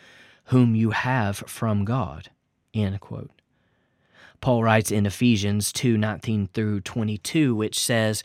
whom 0.44 0.74
you 0.74 0.90
have 0.90 1.38
from 1.38 1.84
God?" 1.84 2.30
End 2.72 3.00
quote. 3.00 3.30
Paul 4.40 4.62
writes 4.62 4.90
in 4.90 5.04
Ephesians 5.04 5.72
2:19 5.72 6.46
through 6.46 6.80
22, 6.80 7.54
which 7.54 7.78
says, 7.78 8.24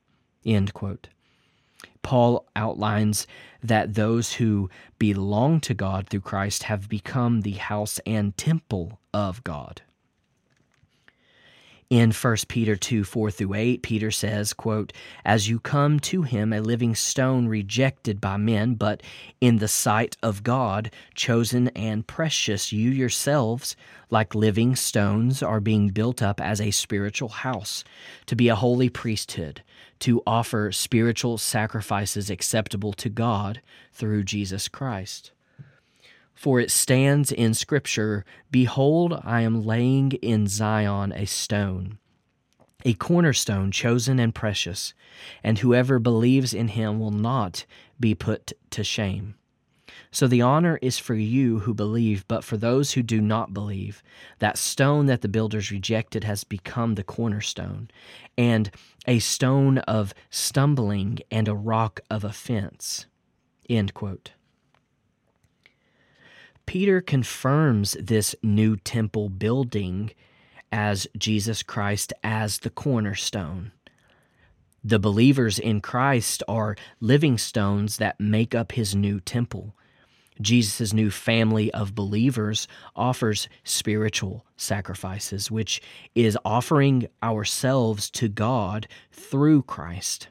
End 0.45 0.73
quote. 0.73 1.07
Paul 2.01 2.45
outlines 2.55 3.27
that 3.61 3.93
those 3.93 4.33
who 4.33 4.69
belong 4.97 5.59
to 5.61 5.73
God 5.73 6.09
through 6.09 6.21
Christ 6.21 6.63
have 6.63 6.89
become 6.89 7.41
the 7.41 7.51
house 7.51 7.99
and 8.05 8.35
temple 8.37 8.99
of 9.13 9.43
God. 9.43 9.81
In 11.91 12.13
1 12.13 12.37
Peter 12.47 12.77
2 12.77 13.03
4 13.03 13.31
through 13.31 13.53
8, 13.53 13.83
Peter 13.83 14.11
says, 14.11 14.53
quote, 14.53 14.93
As 15.25 15.49
you 15.49 15.59
come 15.59 15.99
to 15.99 16.21
him, 16.21 16.53
a 16.53 16.61
living 16.61 16.95
stone 16.95 17.49
rejected 17.49 18.21
by 18.21 18.37
men, 18.37 18.75
but 18.75 19.03
in 19.41 19.57
the 19.57 19.67
sight 19.67 20.15
of 20.23 20.41
God, 20.41 20.89
chosen 21.15 21.67
and 21.69 22.07
precious, 22.07 22.71
you 22.71 22.91
yourselves, 22.91 23.75
like 24.09 24.33
living 24.33 24.73
stones, 24.73 25.43
are 25.43 25.59
being 25.59 25.89
built 25.89 26.21
up 26.21 26.39
as 26.39 26.61
a 26.61 26.71
spiritual 26.71 27.27
house, 27.27 27.83
to 28.25 28.37
be 28.37 28.47
a 28.47 28.55
holy 28.55 28.87
priesthood, 28.87 29.61
to 30.01 30.21
offer 30.27 30.71
spiritual 30.71 31.37
sacrifices 31.37 32.29
acceptable 32.29 32.93
to 32.93 33.09
God 33.09 33.61
through 33.93 34.23
Jesus 34.23 34.67
Christ. 34.67 35.31
For 36.33 36.59
it 36.59 36.71
stands 36.71 37.31
in 37.31 37.53
Scripture 37.53 38.25
Behold, 38.49 39.19
I 39.23 39.41
am 39.41 39.63
laying 39.63 40.13
in 40.13 40.47
Zion 40.47 41.11
a 41.13 41.25
stone, 41.25 41.99
a 42.83 42.93
cornerstone 42.93 43.71
chosen 43.71 44.19
and 44.19 44.33
precious, 44.33 44.93
and 45.43 45.59
whoever 45.59 45.99
believes 45.99 46.53
in 46.53 46.69
him 46.69 46.99
will 46.99 47.11
not 47.11 47.65
be 47.99 48.15
put 48.15 48.53
to 48.71 48.83
shame. 48.83 49.35
So 50.11 50.27
the 50.27 50.41
honor 50.41 50.77
is 50.81 50.97
for 50.97 51.15
you 51.15 51.59
who 51.59 51.73
believe, 51.73 52.27
but 52.27 52.43
for 52.43 52.57
those 52.57 52.91
who 52.93 53.03
do 53.03 53.21
not 53.21 53.53
believe, 53.53 54.03
that 54.39 54.57
stone 54.57 55.05
that 55.05 55.21
the 55.21 55.27
builders 55.27 55.71
rejected 55.71 56.23
has 56.23 56.43
become 56.43 56.95
the 56.95 57.03
cornerstone, 57.03 57.89
and 58.37 58.71
a 59.07 59.19
stone 59.19 59.79
of 59.79 60.13
stumbling 60.29 61.19
and 61.29 61.47
a 61.47 61.55
rock 61.55 62.01
of 62.09 62.23
offense. 62.23 63.05
End 63.69 63.93
quote. 63.93 64.31
Peter 66.65 67.01
confirms 67.01 67.97
this 67.99 68.35
new 68.41 68.77
temple 68.77 69.29
building 69.29 70.11
as 70.71 71.07
Jesus 71.17 71.63
Christ 71.63 72.13
as 72.23 72.59
the 72.59 72.69
cornerstone. 72.69 73.71
The 74.83 74.99
believers 74.99 75.59
in 75.59 75.81
Christ 75.81 76.41
are 76.47 76.75
living 76.99 77.37
stones 77.37 77.97
that 77.97 78.19
make 78.19 78.55
up 78.55 78.71
his 78.71 78.95
new 78.95 79.19
temple. 79.19 79.75
Jesus' 80.41 80.93
new 80.93 81.09
family 81.09 81.71
of 81.71 81.95
believers 81.95 82.67
offers 82.95 83.47
spiritual 83.63 84.45
sacrifices, 84.57 85.51
which 85.51 85.81
is 86.15 86.37
offering 86.43 87.07
ourselves 87.21 88.09
to 88.11 88.27
God 88.27 88.87
through 89.11 89.63
Christ. 89.63 90.27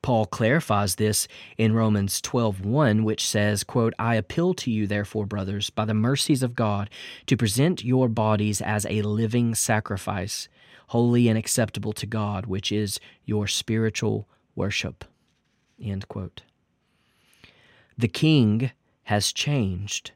Paul 0.00 0.26
clarifies 0.26 0.94
this 0.94 1.26
in 1.56 1.72
Romans 1.72 2.20
12:1 2.20 3.02
which 3.02 3.26
says, 3.26 3.64
quote, 3.64 3.94
"I 3.98 4.14
appeal 4.14 4.54
to 4.54 4.70
you 4.70 4.86
therefore, 4.86 5.26
brothers, 5.26 5.70
by 5.70 5.84
the 5.84 5.94
mercies 5.94 6.42
of 6.42 6.54
God, 6.54 6.88
to 7.26 7.36
present 7.36 7.84
your 7.84 8.08
bodies 8.08 8.60
as 8.60 8.86
a 8.86 9.02
living 9.02 9.54
sacrifice, 9.54 10.48
holy 10.88 11.28
and 11.28 11.36
acceptable 11.36 11.92
to 11.94 12.06
God, 12.06 12.46
which 12.46 12.70
is 12.70 13.00
your 13.24 13.46
spiritual 13.46 14.28
worship." 14.54 15.04
End 15.82 16.06
quote. 16.08 16.42
The 17.96 18.08
king 18.08 18.70
has 19.08 19.32
changed. 19.32 20.12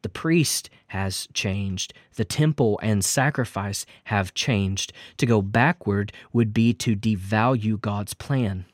The 0.00 0.08
priest 0.08 0.70
has 0.86 1.28
changed. 1.34 1.92
The 2.14 2.24
temple 2.24 2.80
and 2.82 3.04
sacrifice 3.04 3.84
have 4.04 4.32
changed. 4.32 4.92
To 5.18 5.26
go 5.26 5.42
backward 5.42 6.14
would 6.32 6.54
be 6.54 6.72
to 6.74 6.96
devalue 6.96 7.78
God's 7.78 8.14
plan. 8.14 8.64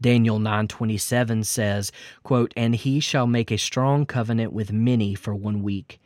Daniel 0.00 0.38
9:27 0.38 1.44
says, 1.44 1.90
quote, 2.22 2.54
"And 2.56 2.76
he 2.76 3.00
shall 3.00 3.26
make 3.26 3.50
a 3.50 3.58
strong 3.58 4.06
covenant 4.06 4.52
with 4.52 4.72
many 4.72 5.16
for 5.16 5.34
one 5.34 5.62
week, 5.64 6.00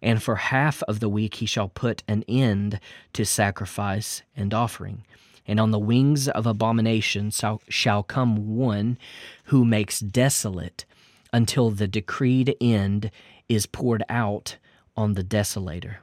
and 0.00 0.22
for 0.22 0.36
half 0.36 0.82
of 0.84 1.00
the 1.00 1.08
week 1.10 1.34
he 1.34 1.46
shall 1.46 1.68
put 1.68 2.02
an 2.08 2.24
end 2.26 2.80
to 3.12 3.26
sacrifice 3.26 4.22
and 4.34 4.54
offering." 4.54 5.04
And 5.46 5.60
on 5.60 5.70
the 5.70 5.78
wings 5.78 6.28
of 6.28 6.46
abomination 6.46 7.30
shall 7.68 8.02
come 8.02 8.56
one 8.56 8.96
who 9.44 9.66
makes 9.66 10.00
desolate 10.00 10.86
until 11.32 11.70
the 11.70 11.88
decreed 11.88 12.54
end 12.60 13.10
is 13.48 13.66
poured 13.66 14.02
out 14.08 14.56
on 14.96 15.14
the 15.14 15.24
desolator. 15.24 15.96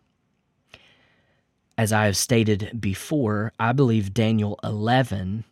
As 1.77 1.93
I 1.93 2.05
have 2.05 2.17
stated 2.17 2.77
before, 2.79 3.53
I 3.59 3.71
believe 3.71 4.13
Daniel 4.13 4.59
11 4.63 5.45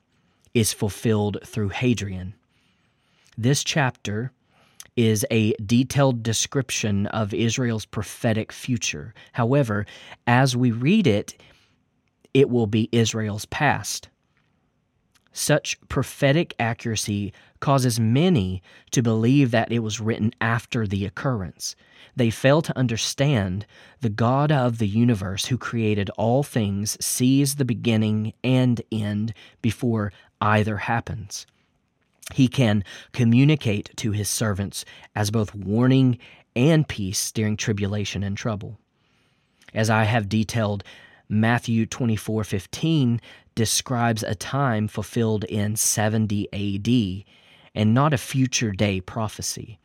is 0.53 0.73
fulfilled 0.73 1.37
through 1.45 1.69
Hadrian. 1.69 2.33
This 3.37 3.63
chapter 3.63 4.31
is 4.95 5.25
a 5.29 5.53
detailed 5.63 6.23
description 6.23 7.05
of 7.07 7.33
Israel's 7.33 7.85
prophetic 7.85 8.51
future. 8.51 9.13
However, 9.33 9.85
as 10.25 10.57
we 10.57 10.71
read 10.71 11.05
it, 11.05 11.39
it 12.33 12.49
will 12.49 12.67
be 12.67 12.89
Israel's 12.91 13.45
past. 13.45 14.09
Such 15.37 15.79
prophetic 15.87 16.55
accuracy 16.57 17.31
causes 17.59 17.99
many 17.99 18.63
to 18.89 19.03
believe 19.03 19.51
that 19.51 19.71
it 19.71 19.79
was 19.79 19.99
written 19.99 20.33
after 20.41 20.87
the 20.87 21.05
occurrence. 21.05 21.75
They 22.15 22.31
fail 22.31 22.63
to 22.63 22.75
understand 22.75 23.67
the 24.01 24.09
God 24.09 24.51
of 24.51 24.79
the 24.79 24.87
universe 24.87 25.45
who 25.45 25.57
created 25.59 26.09
all 26.17 26.41
things 26.41 26.97
sees 27.05 27.55
the 27.55 27.65
beginning 27.65 28.33
and 28.43 28.81
end 28.91 29.35
before 29.61 30.11
either 30.41 30.77
happens. 30.77 31.45
He 32.33 32.47
can 32.47 32.83
communicate 33.13 33.91
to 33.97 34.13
his 34.13 34.27
servants 34.27 34.85
as 35.15 35.29
both 35.29 35.53
warning 35.53 36.17
and 36.55 36.87
peace 36.87 37.31
during 37.31 37.57
tribulation 37.57 38.23
and 38.23 38.35
trouble. 38.35 38.79
As 39.71 39.91
I 39.91 40.05
have 40.05 40.29
detailed, 40.29 40.83
Matthew 41.29 41.85
24:15 41.85 43.19
describes 43.57 44.21
a 44.21 44.35
time 44.35 44.87
fulfilled 44.87 45.43
in 45.45 45.75
70 45.75 46.47
AD 46.53 47.25
and 47.73 47.91
not 47.91 48.13
a 48.13 48.17
future 48.17 48.71
day 48.71 49.01
prophecy. 49.01 49.79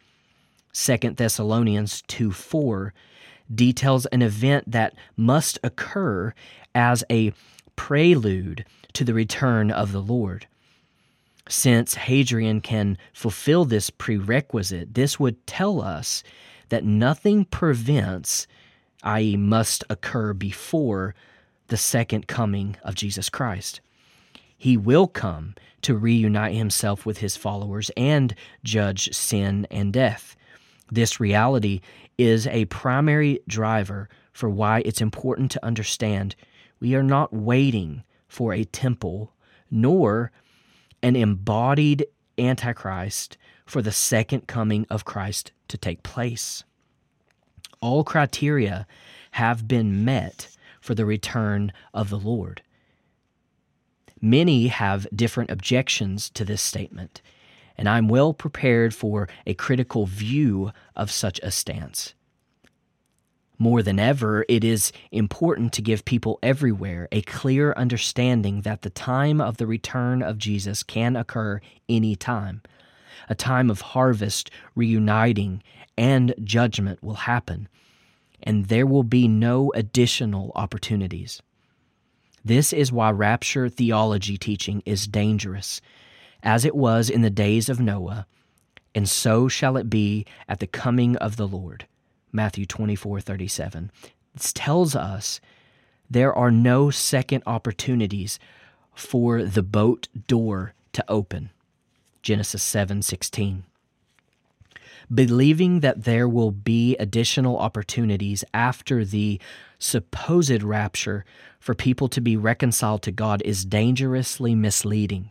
2 0.75 0.97
Thessalonians 1.17 2.03
2 2.07 2.33
4 2.33 2.93
details 3.53 4.05
an 4.07 4.21
event 4.21 4.71
that 4.71 4.95
must 5.17 5.59
occur 5.65 6.35
as 6.75 7.03
a 7.11 7.33
prelude 7.75 8.67
to 8.93 9.05
the 9.05 9.15
return 9.15 9.71
of 9.71 9.93
the 9.93 10.03
Lord. 10.03 10.47
Since 11.49 11.95
Hadrian 11.95 12.61
can 12.61 12.99
fulfill 13.15 13.65
this 13.65 13.89
prerequisite, 13.89 14.93
this 14.93 15.19
would 15.19 15.47
tell 15.47 15.81
us 15.81 16.23
that 16.69 16.85
nothing 16.85 17.47
prevents, 17.47 18.47
i.e., 19.03 19.35
must 19.37 19.83
occur 19.89 20.35
before 20.35 21.15
the 21.73 21.79
second 21.79 22.29
coming 22.29 22.77
of 22.85 22.95
Jesus 22.95 23.31
Christ. 23.31 23.81
He 24.59 24.77
will 24.77 25.07
come 25.07 25.55
to 25.81 25.97
reunite 25.97 26.55
himself 26.55 27.07
with 27.07 27.17
his 27.17 27.35
followers 27.35 27.91
and 27.97 28.35
judge 28.63 29.11
sin 29.15 29.67
and 29.71 29.91
death. 29.91 30.37
This 30.91 31.19
reality 31.19 31.81
is 32.19 32.47
a 32.47 32.67
primary 32.67 33.41
driver 33.49 34.11
for 34.35 34.51
why 34.51 34.83
it's 34.85 35.01
important 35.01 35.51
to 35.53 35.65
understand 35.65 36.37
we 36.79 36.95
are 36.95 37.03
not 37.03 37.33
waiting 37.33 38.05
for 38.29 38.53
a 38.53 38.65
temple 38.65 39.33
nor 39.71 40.31
an 41.03 41.17
embodied 41.17 42.05
Antichrist 42.37 43.39
for 43.65 43.81
the 43.81 43.93
second 43.93 44.47
coming 44.47 44.87
of 44.91 45.07
Christ 45.07 45.53
to 45.69 45.79
take 45.79 46.03
place. 46.03 46.65
All 47.81 48.05
criteria 48.05 48.87
have 49.31 49.67
been 49.67 50.05
met 50.05 50.52
for 50.83 50.95
the 50.95 51.07
return 51.07 51.73
of 51.95 52.11
the 52.11 52.19
Lord. 52.19 52.61
Many 54.21 54.67
have 54.67 55.07
different 55.15 55.51
objections 55.51 56.29
to 56.31 56.45
this 56.45 56.61
statement, 56.61 57.23
and 57.79 57.89
I'm 57.89 58.09
well 58.09 58.35
prepared 58.35 58.95
for 58.95 59.29
a 59.47 59.55
critical 59.55 60.05
view 60.05 60.73
of 60.95 61.11
such 61.11 61.41
a 61.43 61.51
stance. 61.51 62.13
More 63.59 63.83
than 63.83 64.01
ever, 64.01 64.45
it 64.49 64.65
is 64.65 64.93
important 65.13 65.73
to 65.75 65.83
give 65.83 66.05
people 66.05 66.41
everywhere 66.43 67.09
a 67.13 67.23
clear 67.23 67.73
understanding 67.75 68.63
that 68.63 68.83
the 68.83 68.91
time 68.91 69.41
of 69.41 69.57
the 69.57 69.69
return 69.69 70.21
of 70.21 70.37
Jesus 70.37 70.83
can 70.83 71.15
occur 71.15 71.61
any 71.89 72.17
time. 72.17 72.63
A 73.29 73.37
time 73.37 73.71
of 73.71 73.81
harvest, 73.81 74.51
reuniting, 74.75 75.63
and 75.97 76.35
judgment 76.43 77.03
will 77.03 77.15
happen, 77.15 77.69
and 78.43 78.67
there 78.67 78.87
will 78.87 79.03
be 79.03 79.29
no 79.29 79.73
additional 79.75 80.53
opportunities. 80.55 81.41
This 82.45 82.73
is 82.73 82.91
why 82.91 83.11
rapture 83.11 83.69
theology 83.69 84.37
teaching 84.37 84.83
is 84.85 85.07
dangerous, 85.07 85.81
as 86.43 86.65
it 86.65 86.75
was 86.75 87.09
in 87.09 87.23
the 87.23 87.31
days 87.31 87.69
of 87.69 87.81
Noah, 87.81 88.27
and 88.95 89.09
so 89.09 89.49
shall 89.49 89.77
it 89.77 89.89
be 89.89 90.27
at 90.49 90.61
the 90.61 90.67
coming 90.67 91.17
of 91.17 91.37
the 91.37 91.47
Lord. 91.47 91.87
Matthew 92.33 92.67
24 92.67 93.21
37. 93.21 93.91
This 94.35 94.53
tells 94.53 94.97
us 94.97 95.41
there 96.11 96.35
are 96.35 96.51
no 96.51 96.91
second 96.91 97.43
opportunities 97.47 98.39
for 98.95 99.43
the 99.43 99.63
boat 99.63 100.09
door 100.27 100.75
to 100.93 101.05
open. 101.09 101.51
Genesis 102.23 102.63
7 102.63 103.03
16 103.03 103.65
believing 105.15 105.81
that 105.81 106.05
there 106.05 106.29
will 106.29 106.51
be 106.51 106.97
additional 106.97 107.59
opportunities 107.59 108.45
after 108.55 109.05
the 109.05 109.41
supposed 109.79 110.63
rapture 110.63 111.25
for 111.59 111.75
people 111.75 112.09
to 112.09 112.21
be 112.21 112.37
reconciled 112.37 113.03
to 113.03 113.13
God 113.13 113.43
is 113.45 113.65
dangerously 113.65 114.55
misleading. 114.55 115.31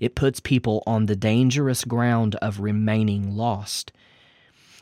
It 0.00 0.14
puts 0.14 0.40
people 0.40 0.82
on 0.86 1.06
the 1.06 1.16
dangerous 1.16 1.84
ground 1.84 2.34
of 2.36 2.60
remaining 2.60 3.36
lost. 3.36 3.92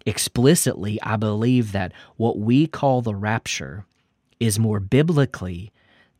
Explicitly, 0.06 1.00
I 1.02 1.16
believe 1.16 1.72
that 1.72 1.92
what 2.16 2.38
we 2.38 2.66
call 2.66 3.02
the 3.02 3.14
rapture 3.14 3.84
is 4.40 4.58
more 4.58 4.80
biblically 4.80 5.72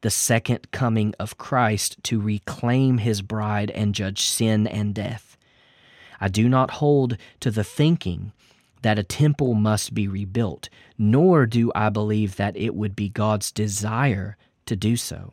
the 0.03 0.11
second 0.11 0.71
coming 0.73 1.15
of 1.19 1.39
Christ 1.39 1.97
to 2.05 2.21
reclaim 2.21 2.99
his 2.99 3.23
bride 3.23 3.71
and 3.71 3.95
judge 3.95 4.23
sin 4.23 4.67
and 4.67 4.95
death. 4.95 5.32
I 6.23 6.29
do 6.29 6.49
not 6.49 6.71
hold 6.71 7.17
to 7.41 7.51
the 7.51 7.65
thinking 7.65 8.31
that 8.83 8.97
a 8.97 9.03
temple 9.03 9.55
must 9.55 9.93
be 9.93 10.07
rebuilt, 10.07 10.69
nor 10.97 11.47
do 11.47 11.73
I 11.75 11.89
believe 11.89 12.37
that 12.37 12.57
it 12.57 12.77
would 12.77 12.95
be 12.95 13.09
God's 13.09 13.51
desire 13.51 14.37
to 14.67 14.77
do 14.77 14.97
so. 14.97 15.33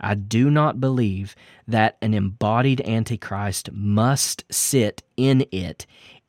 I 0.00 0.14
do 0.14 0.52
not 0.52 0.80
believe 0.80 1.34
that 1.66 1.96
an 2.00 2.14
embodied 2.14 2.80
Antichrist 2.82 3.72
must 3.72 4.44
sit 4.52 5.02
in 5.16 5.44
it 5.50 5.84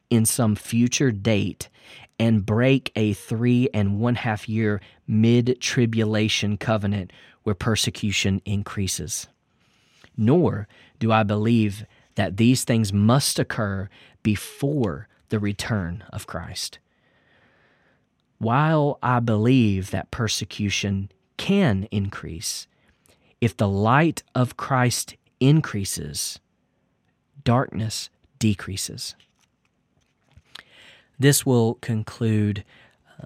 in 0.09 0.25
some 0.25 0.55
future 0.55 1.11
date 1.11 1.69
and 2.17 2.47
break 2.47 2.91
a 2.95 3.13
three 3.13 3.69
and 3.71 3.99
one 3.99 4.15
half 4.15 4.49
year 4.49 4.81
mid 5.07 5.57
tribulation 5.61 6.57
covenant 6.57 7.13
where 7.43 7.53
persecution 7.53 8.41
increases. 8.45 9.27
Nor 10.17 10.67
do 10.97 11.11
I 11.11 11.21
believe 11.21 11.85
that 12.19 12.35
these 12.35 12.65
things 12.65 12.91
must 12.91 13.39
occur 13.39 13.87
before 14.23 15.07
the 15.29 15.39
return 15.39 16.03
of 16.11 16.27
Christ. 16.27 16.77
While 18.39 18.99
I 19.01 19.21
believe 19.21 19.91
that 19.91 20.11
persecution 20.11 21.13
can 21.37 21.87
increase, 21.91 22.67
if 23.39 23.55
the 23.55 23.69
light 23.69 24.21
of 24.35 24.57
Christ 24.57 25.15
increases, 25.39 26.41
darkness 27.45 28.09
decreases. 28.37 29.15
This 31.17 31.45
will 31.45 31.75
conclude 31.75 32.65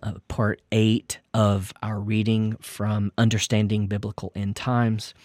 uh, 0.03 0.13
part 0.27 0.61
eight 0.71 1.17
of 1.33 1.73
our 1.81 1.99
reading 1.99 2.57
from 2.61 3.11
Understanding 3.17 3.87
Biblical 3.87 4.31
End 4.35 4.55
Times. 4.55 5.15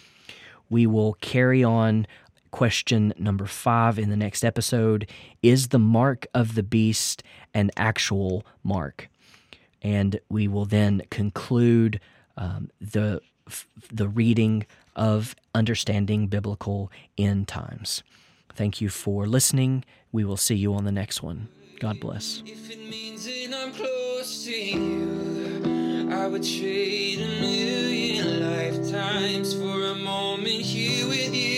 We 0.71 0.87
will 0.87 1.13
carry 1.21 1.63
on 1.63 2.07
question 2.51 3.13
number 3.17 3.45
five 3.45 3.99
in 3.99 4.09
the 4.09 4.17
next 4.17 4.43
episode 4.43 5.09
Is 5.41 5.69
the 5.69 5.79
mark 5.79 6.27
of 6.33 6.55
the 6.55 6.63
beast 6.63 7.23
an 7.53 7.71
actual 7.77 8.45
mark? 8.63 9.09
And 9.81 10.19
we 10.29 10.47
will 10.47 10.65
then 10.65 11.01
conclude 11.09 11.99
um, 12.37 12.69
the, 12.81 13.21
the 13.91 14.07
reading 14.07 14.65
of 14.95 15.35
Understanding 15.55 16.27
Biblical 16.27 16.91
End 17.17 17.47
Times. 17.47 18.03
Thank 18.53 18.81
you 18.81 18.89
for 18.89 19.25
listening. 19.25 19.85
We 20.11 20.25
will 20.25 20.37
see 20.37 20.55
you 20.55 20.73
on 20.73 20.83
the 20.83 20.91
next 20.91 21.23
one. 21.23 21.47
God 21.79 21.99
bless. 21.99 22.43
I 26.11 26.27
would 26.27 26.43
trade 26.43 27.19
a 27.21 27.41
million 27.41 28.41
lifetimes 28.41 29.53
for 29.53 29.85
a 29.85 29.95
moment 29.95 30.61
here 30.61 31.07
with 31.07 31.33
you. 31.33 31.48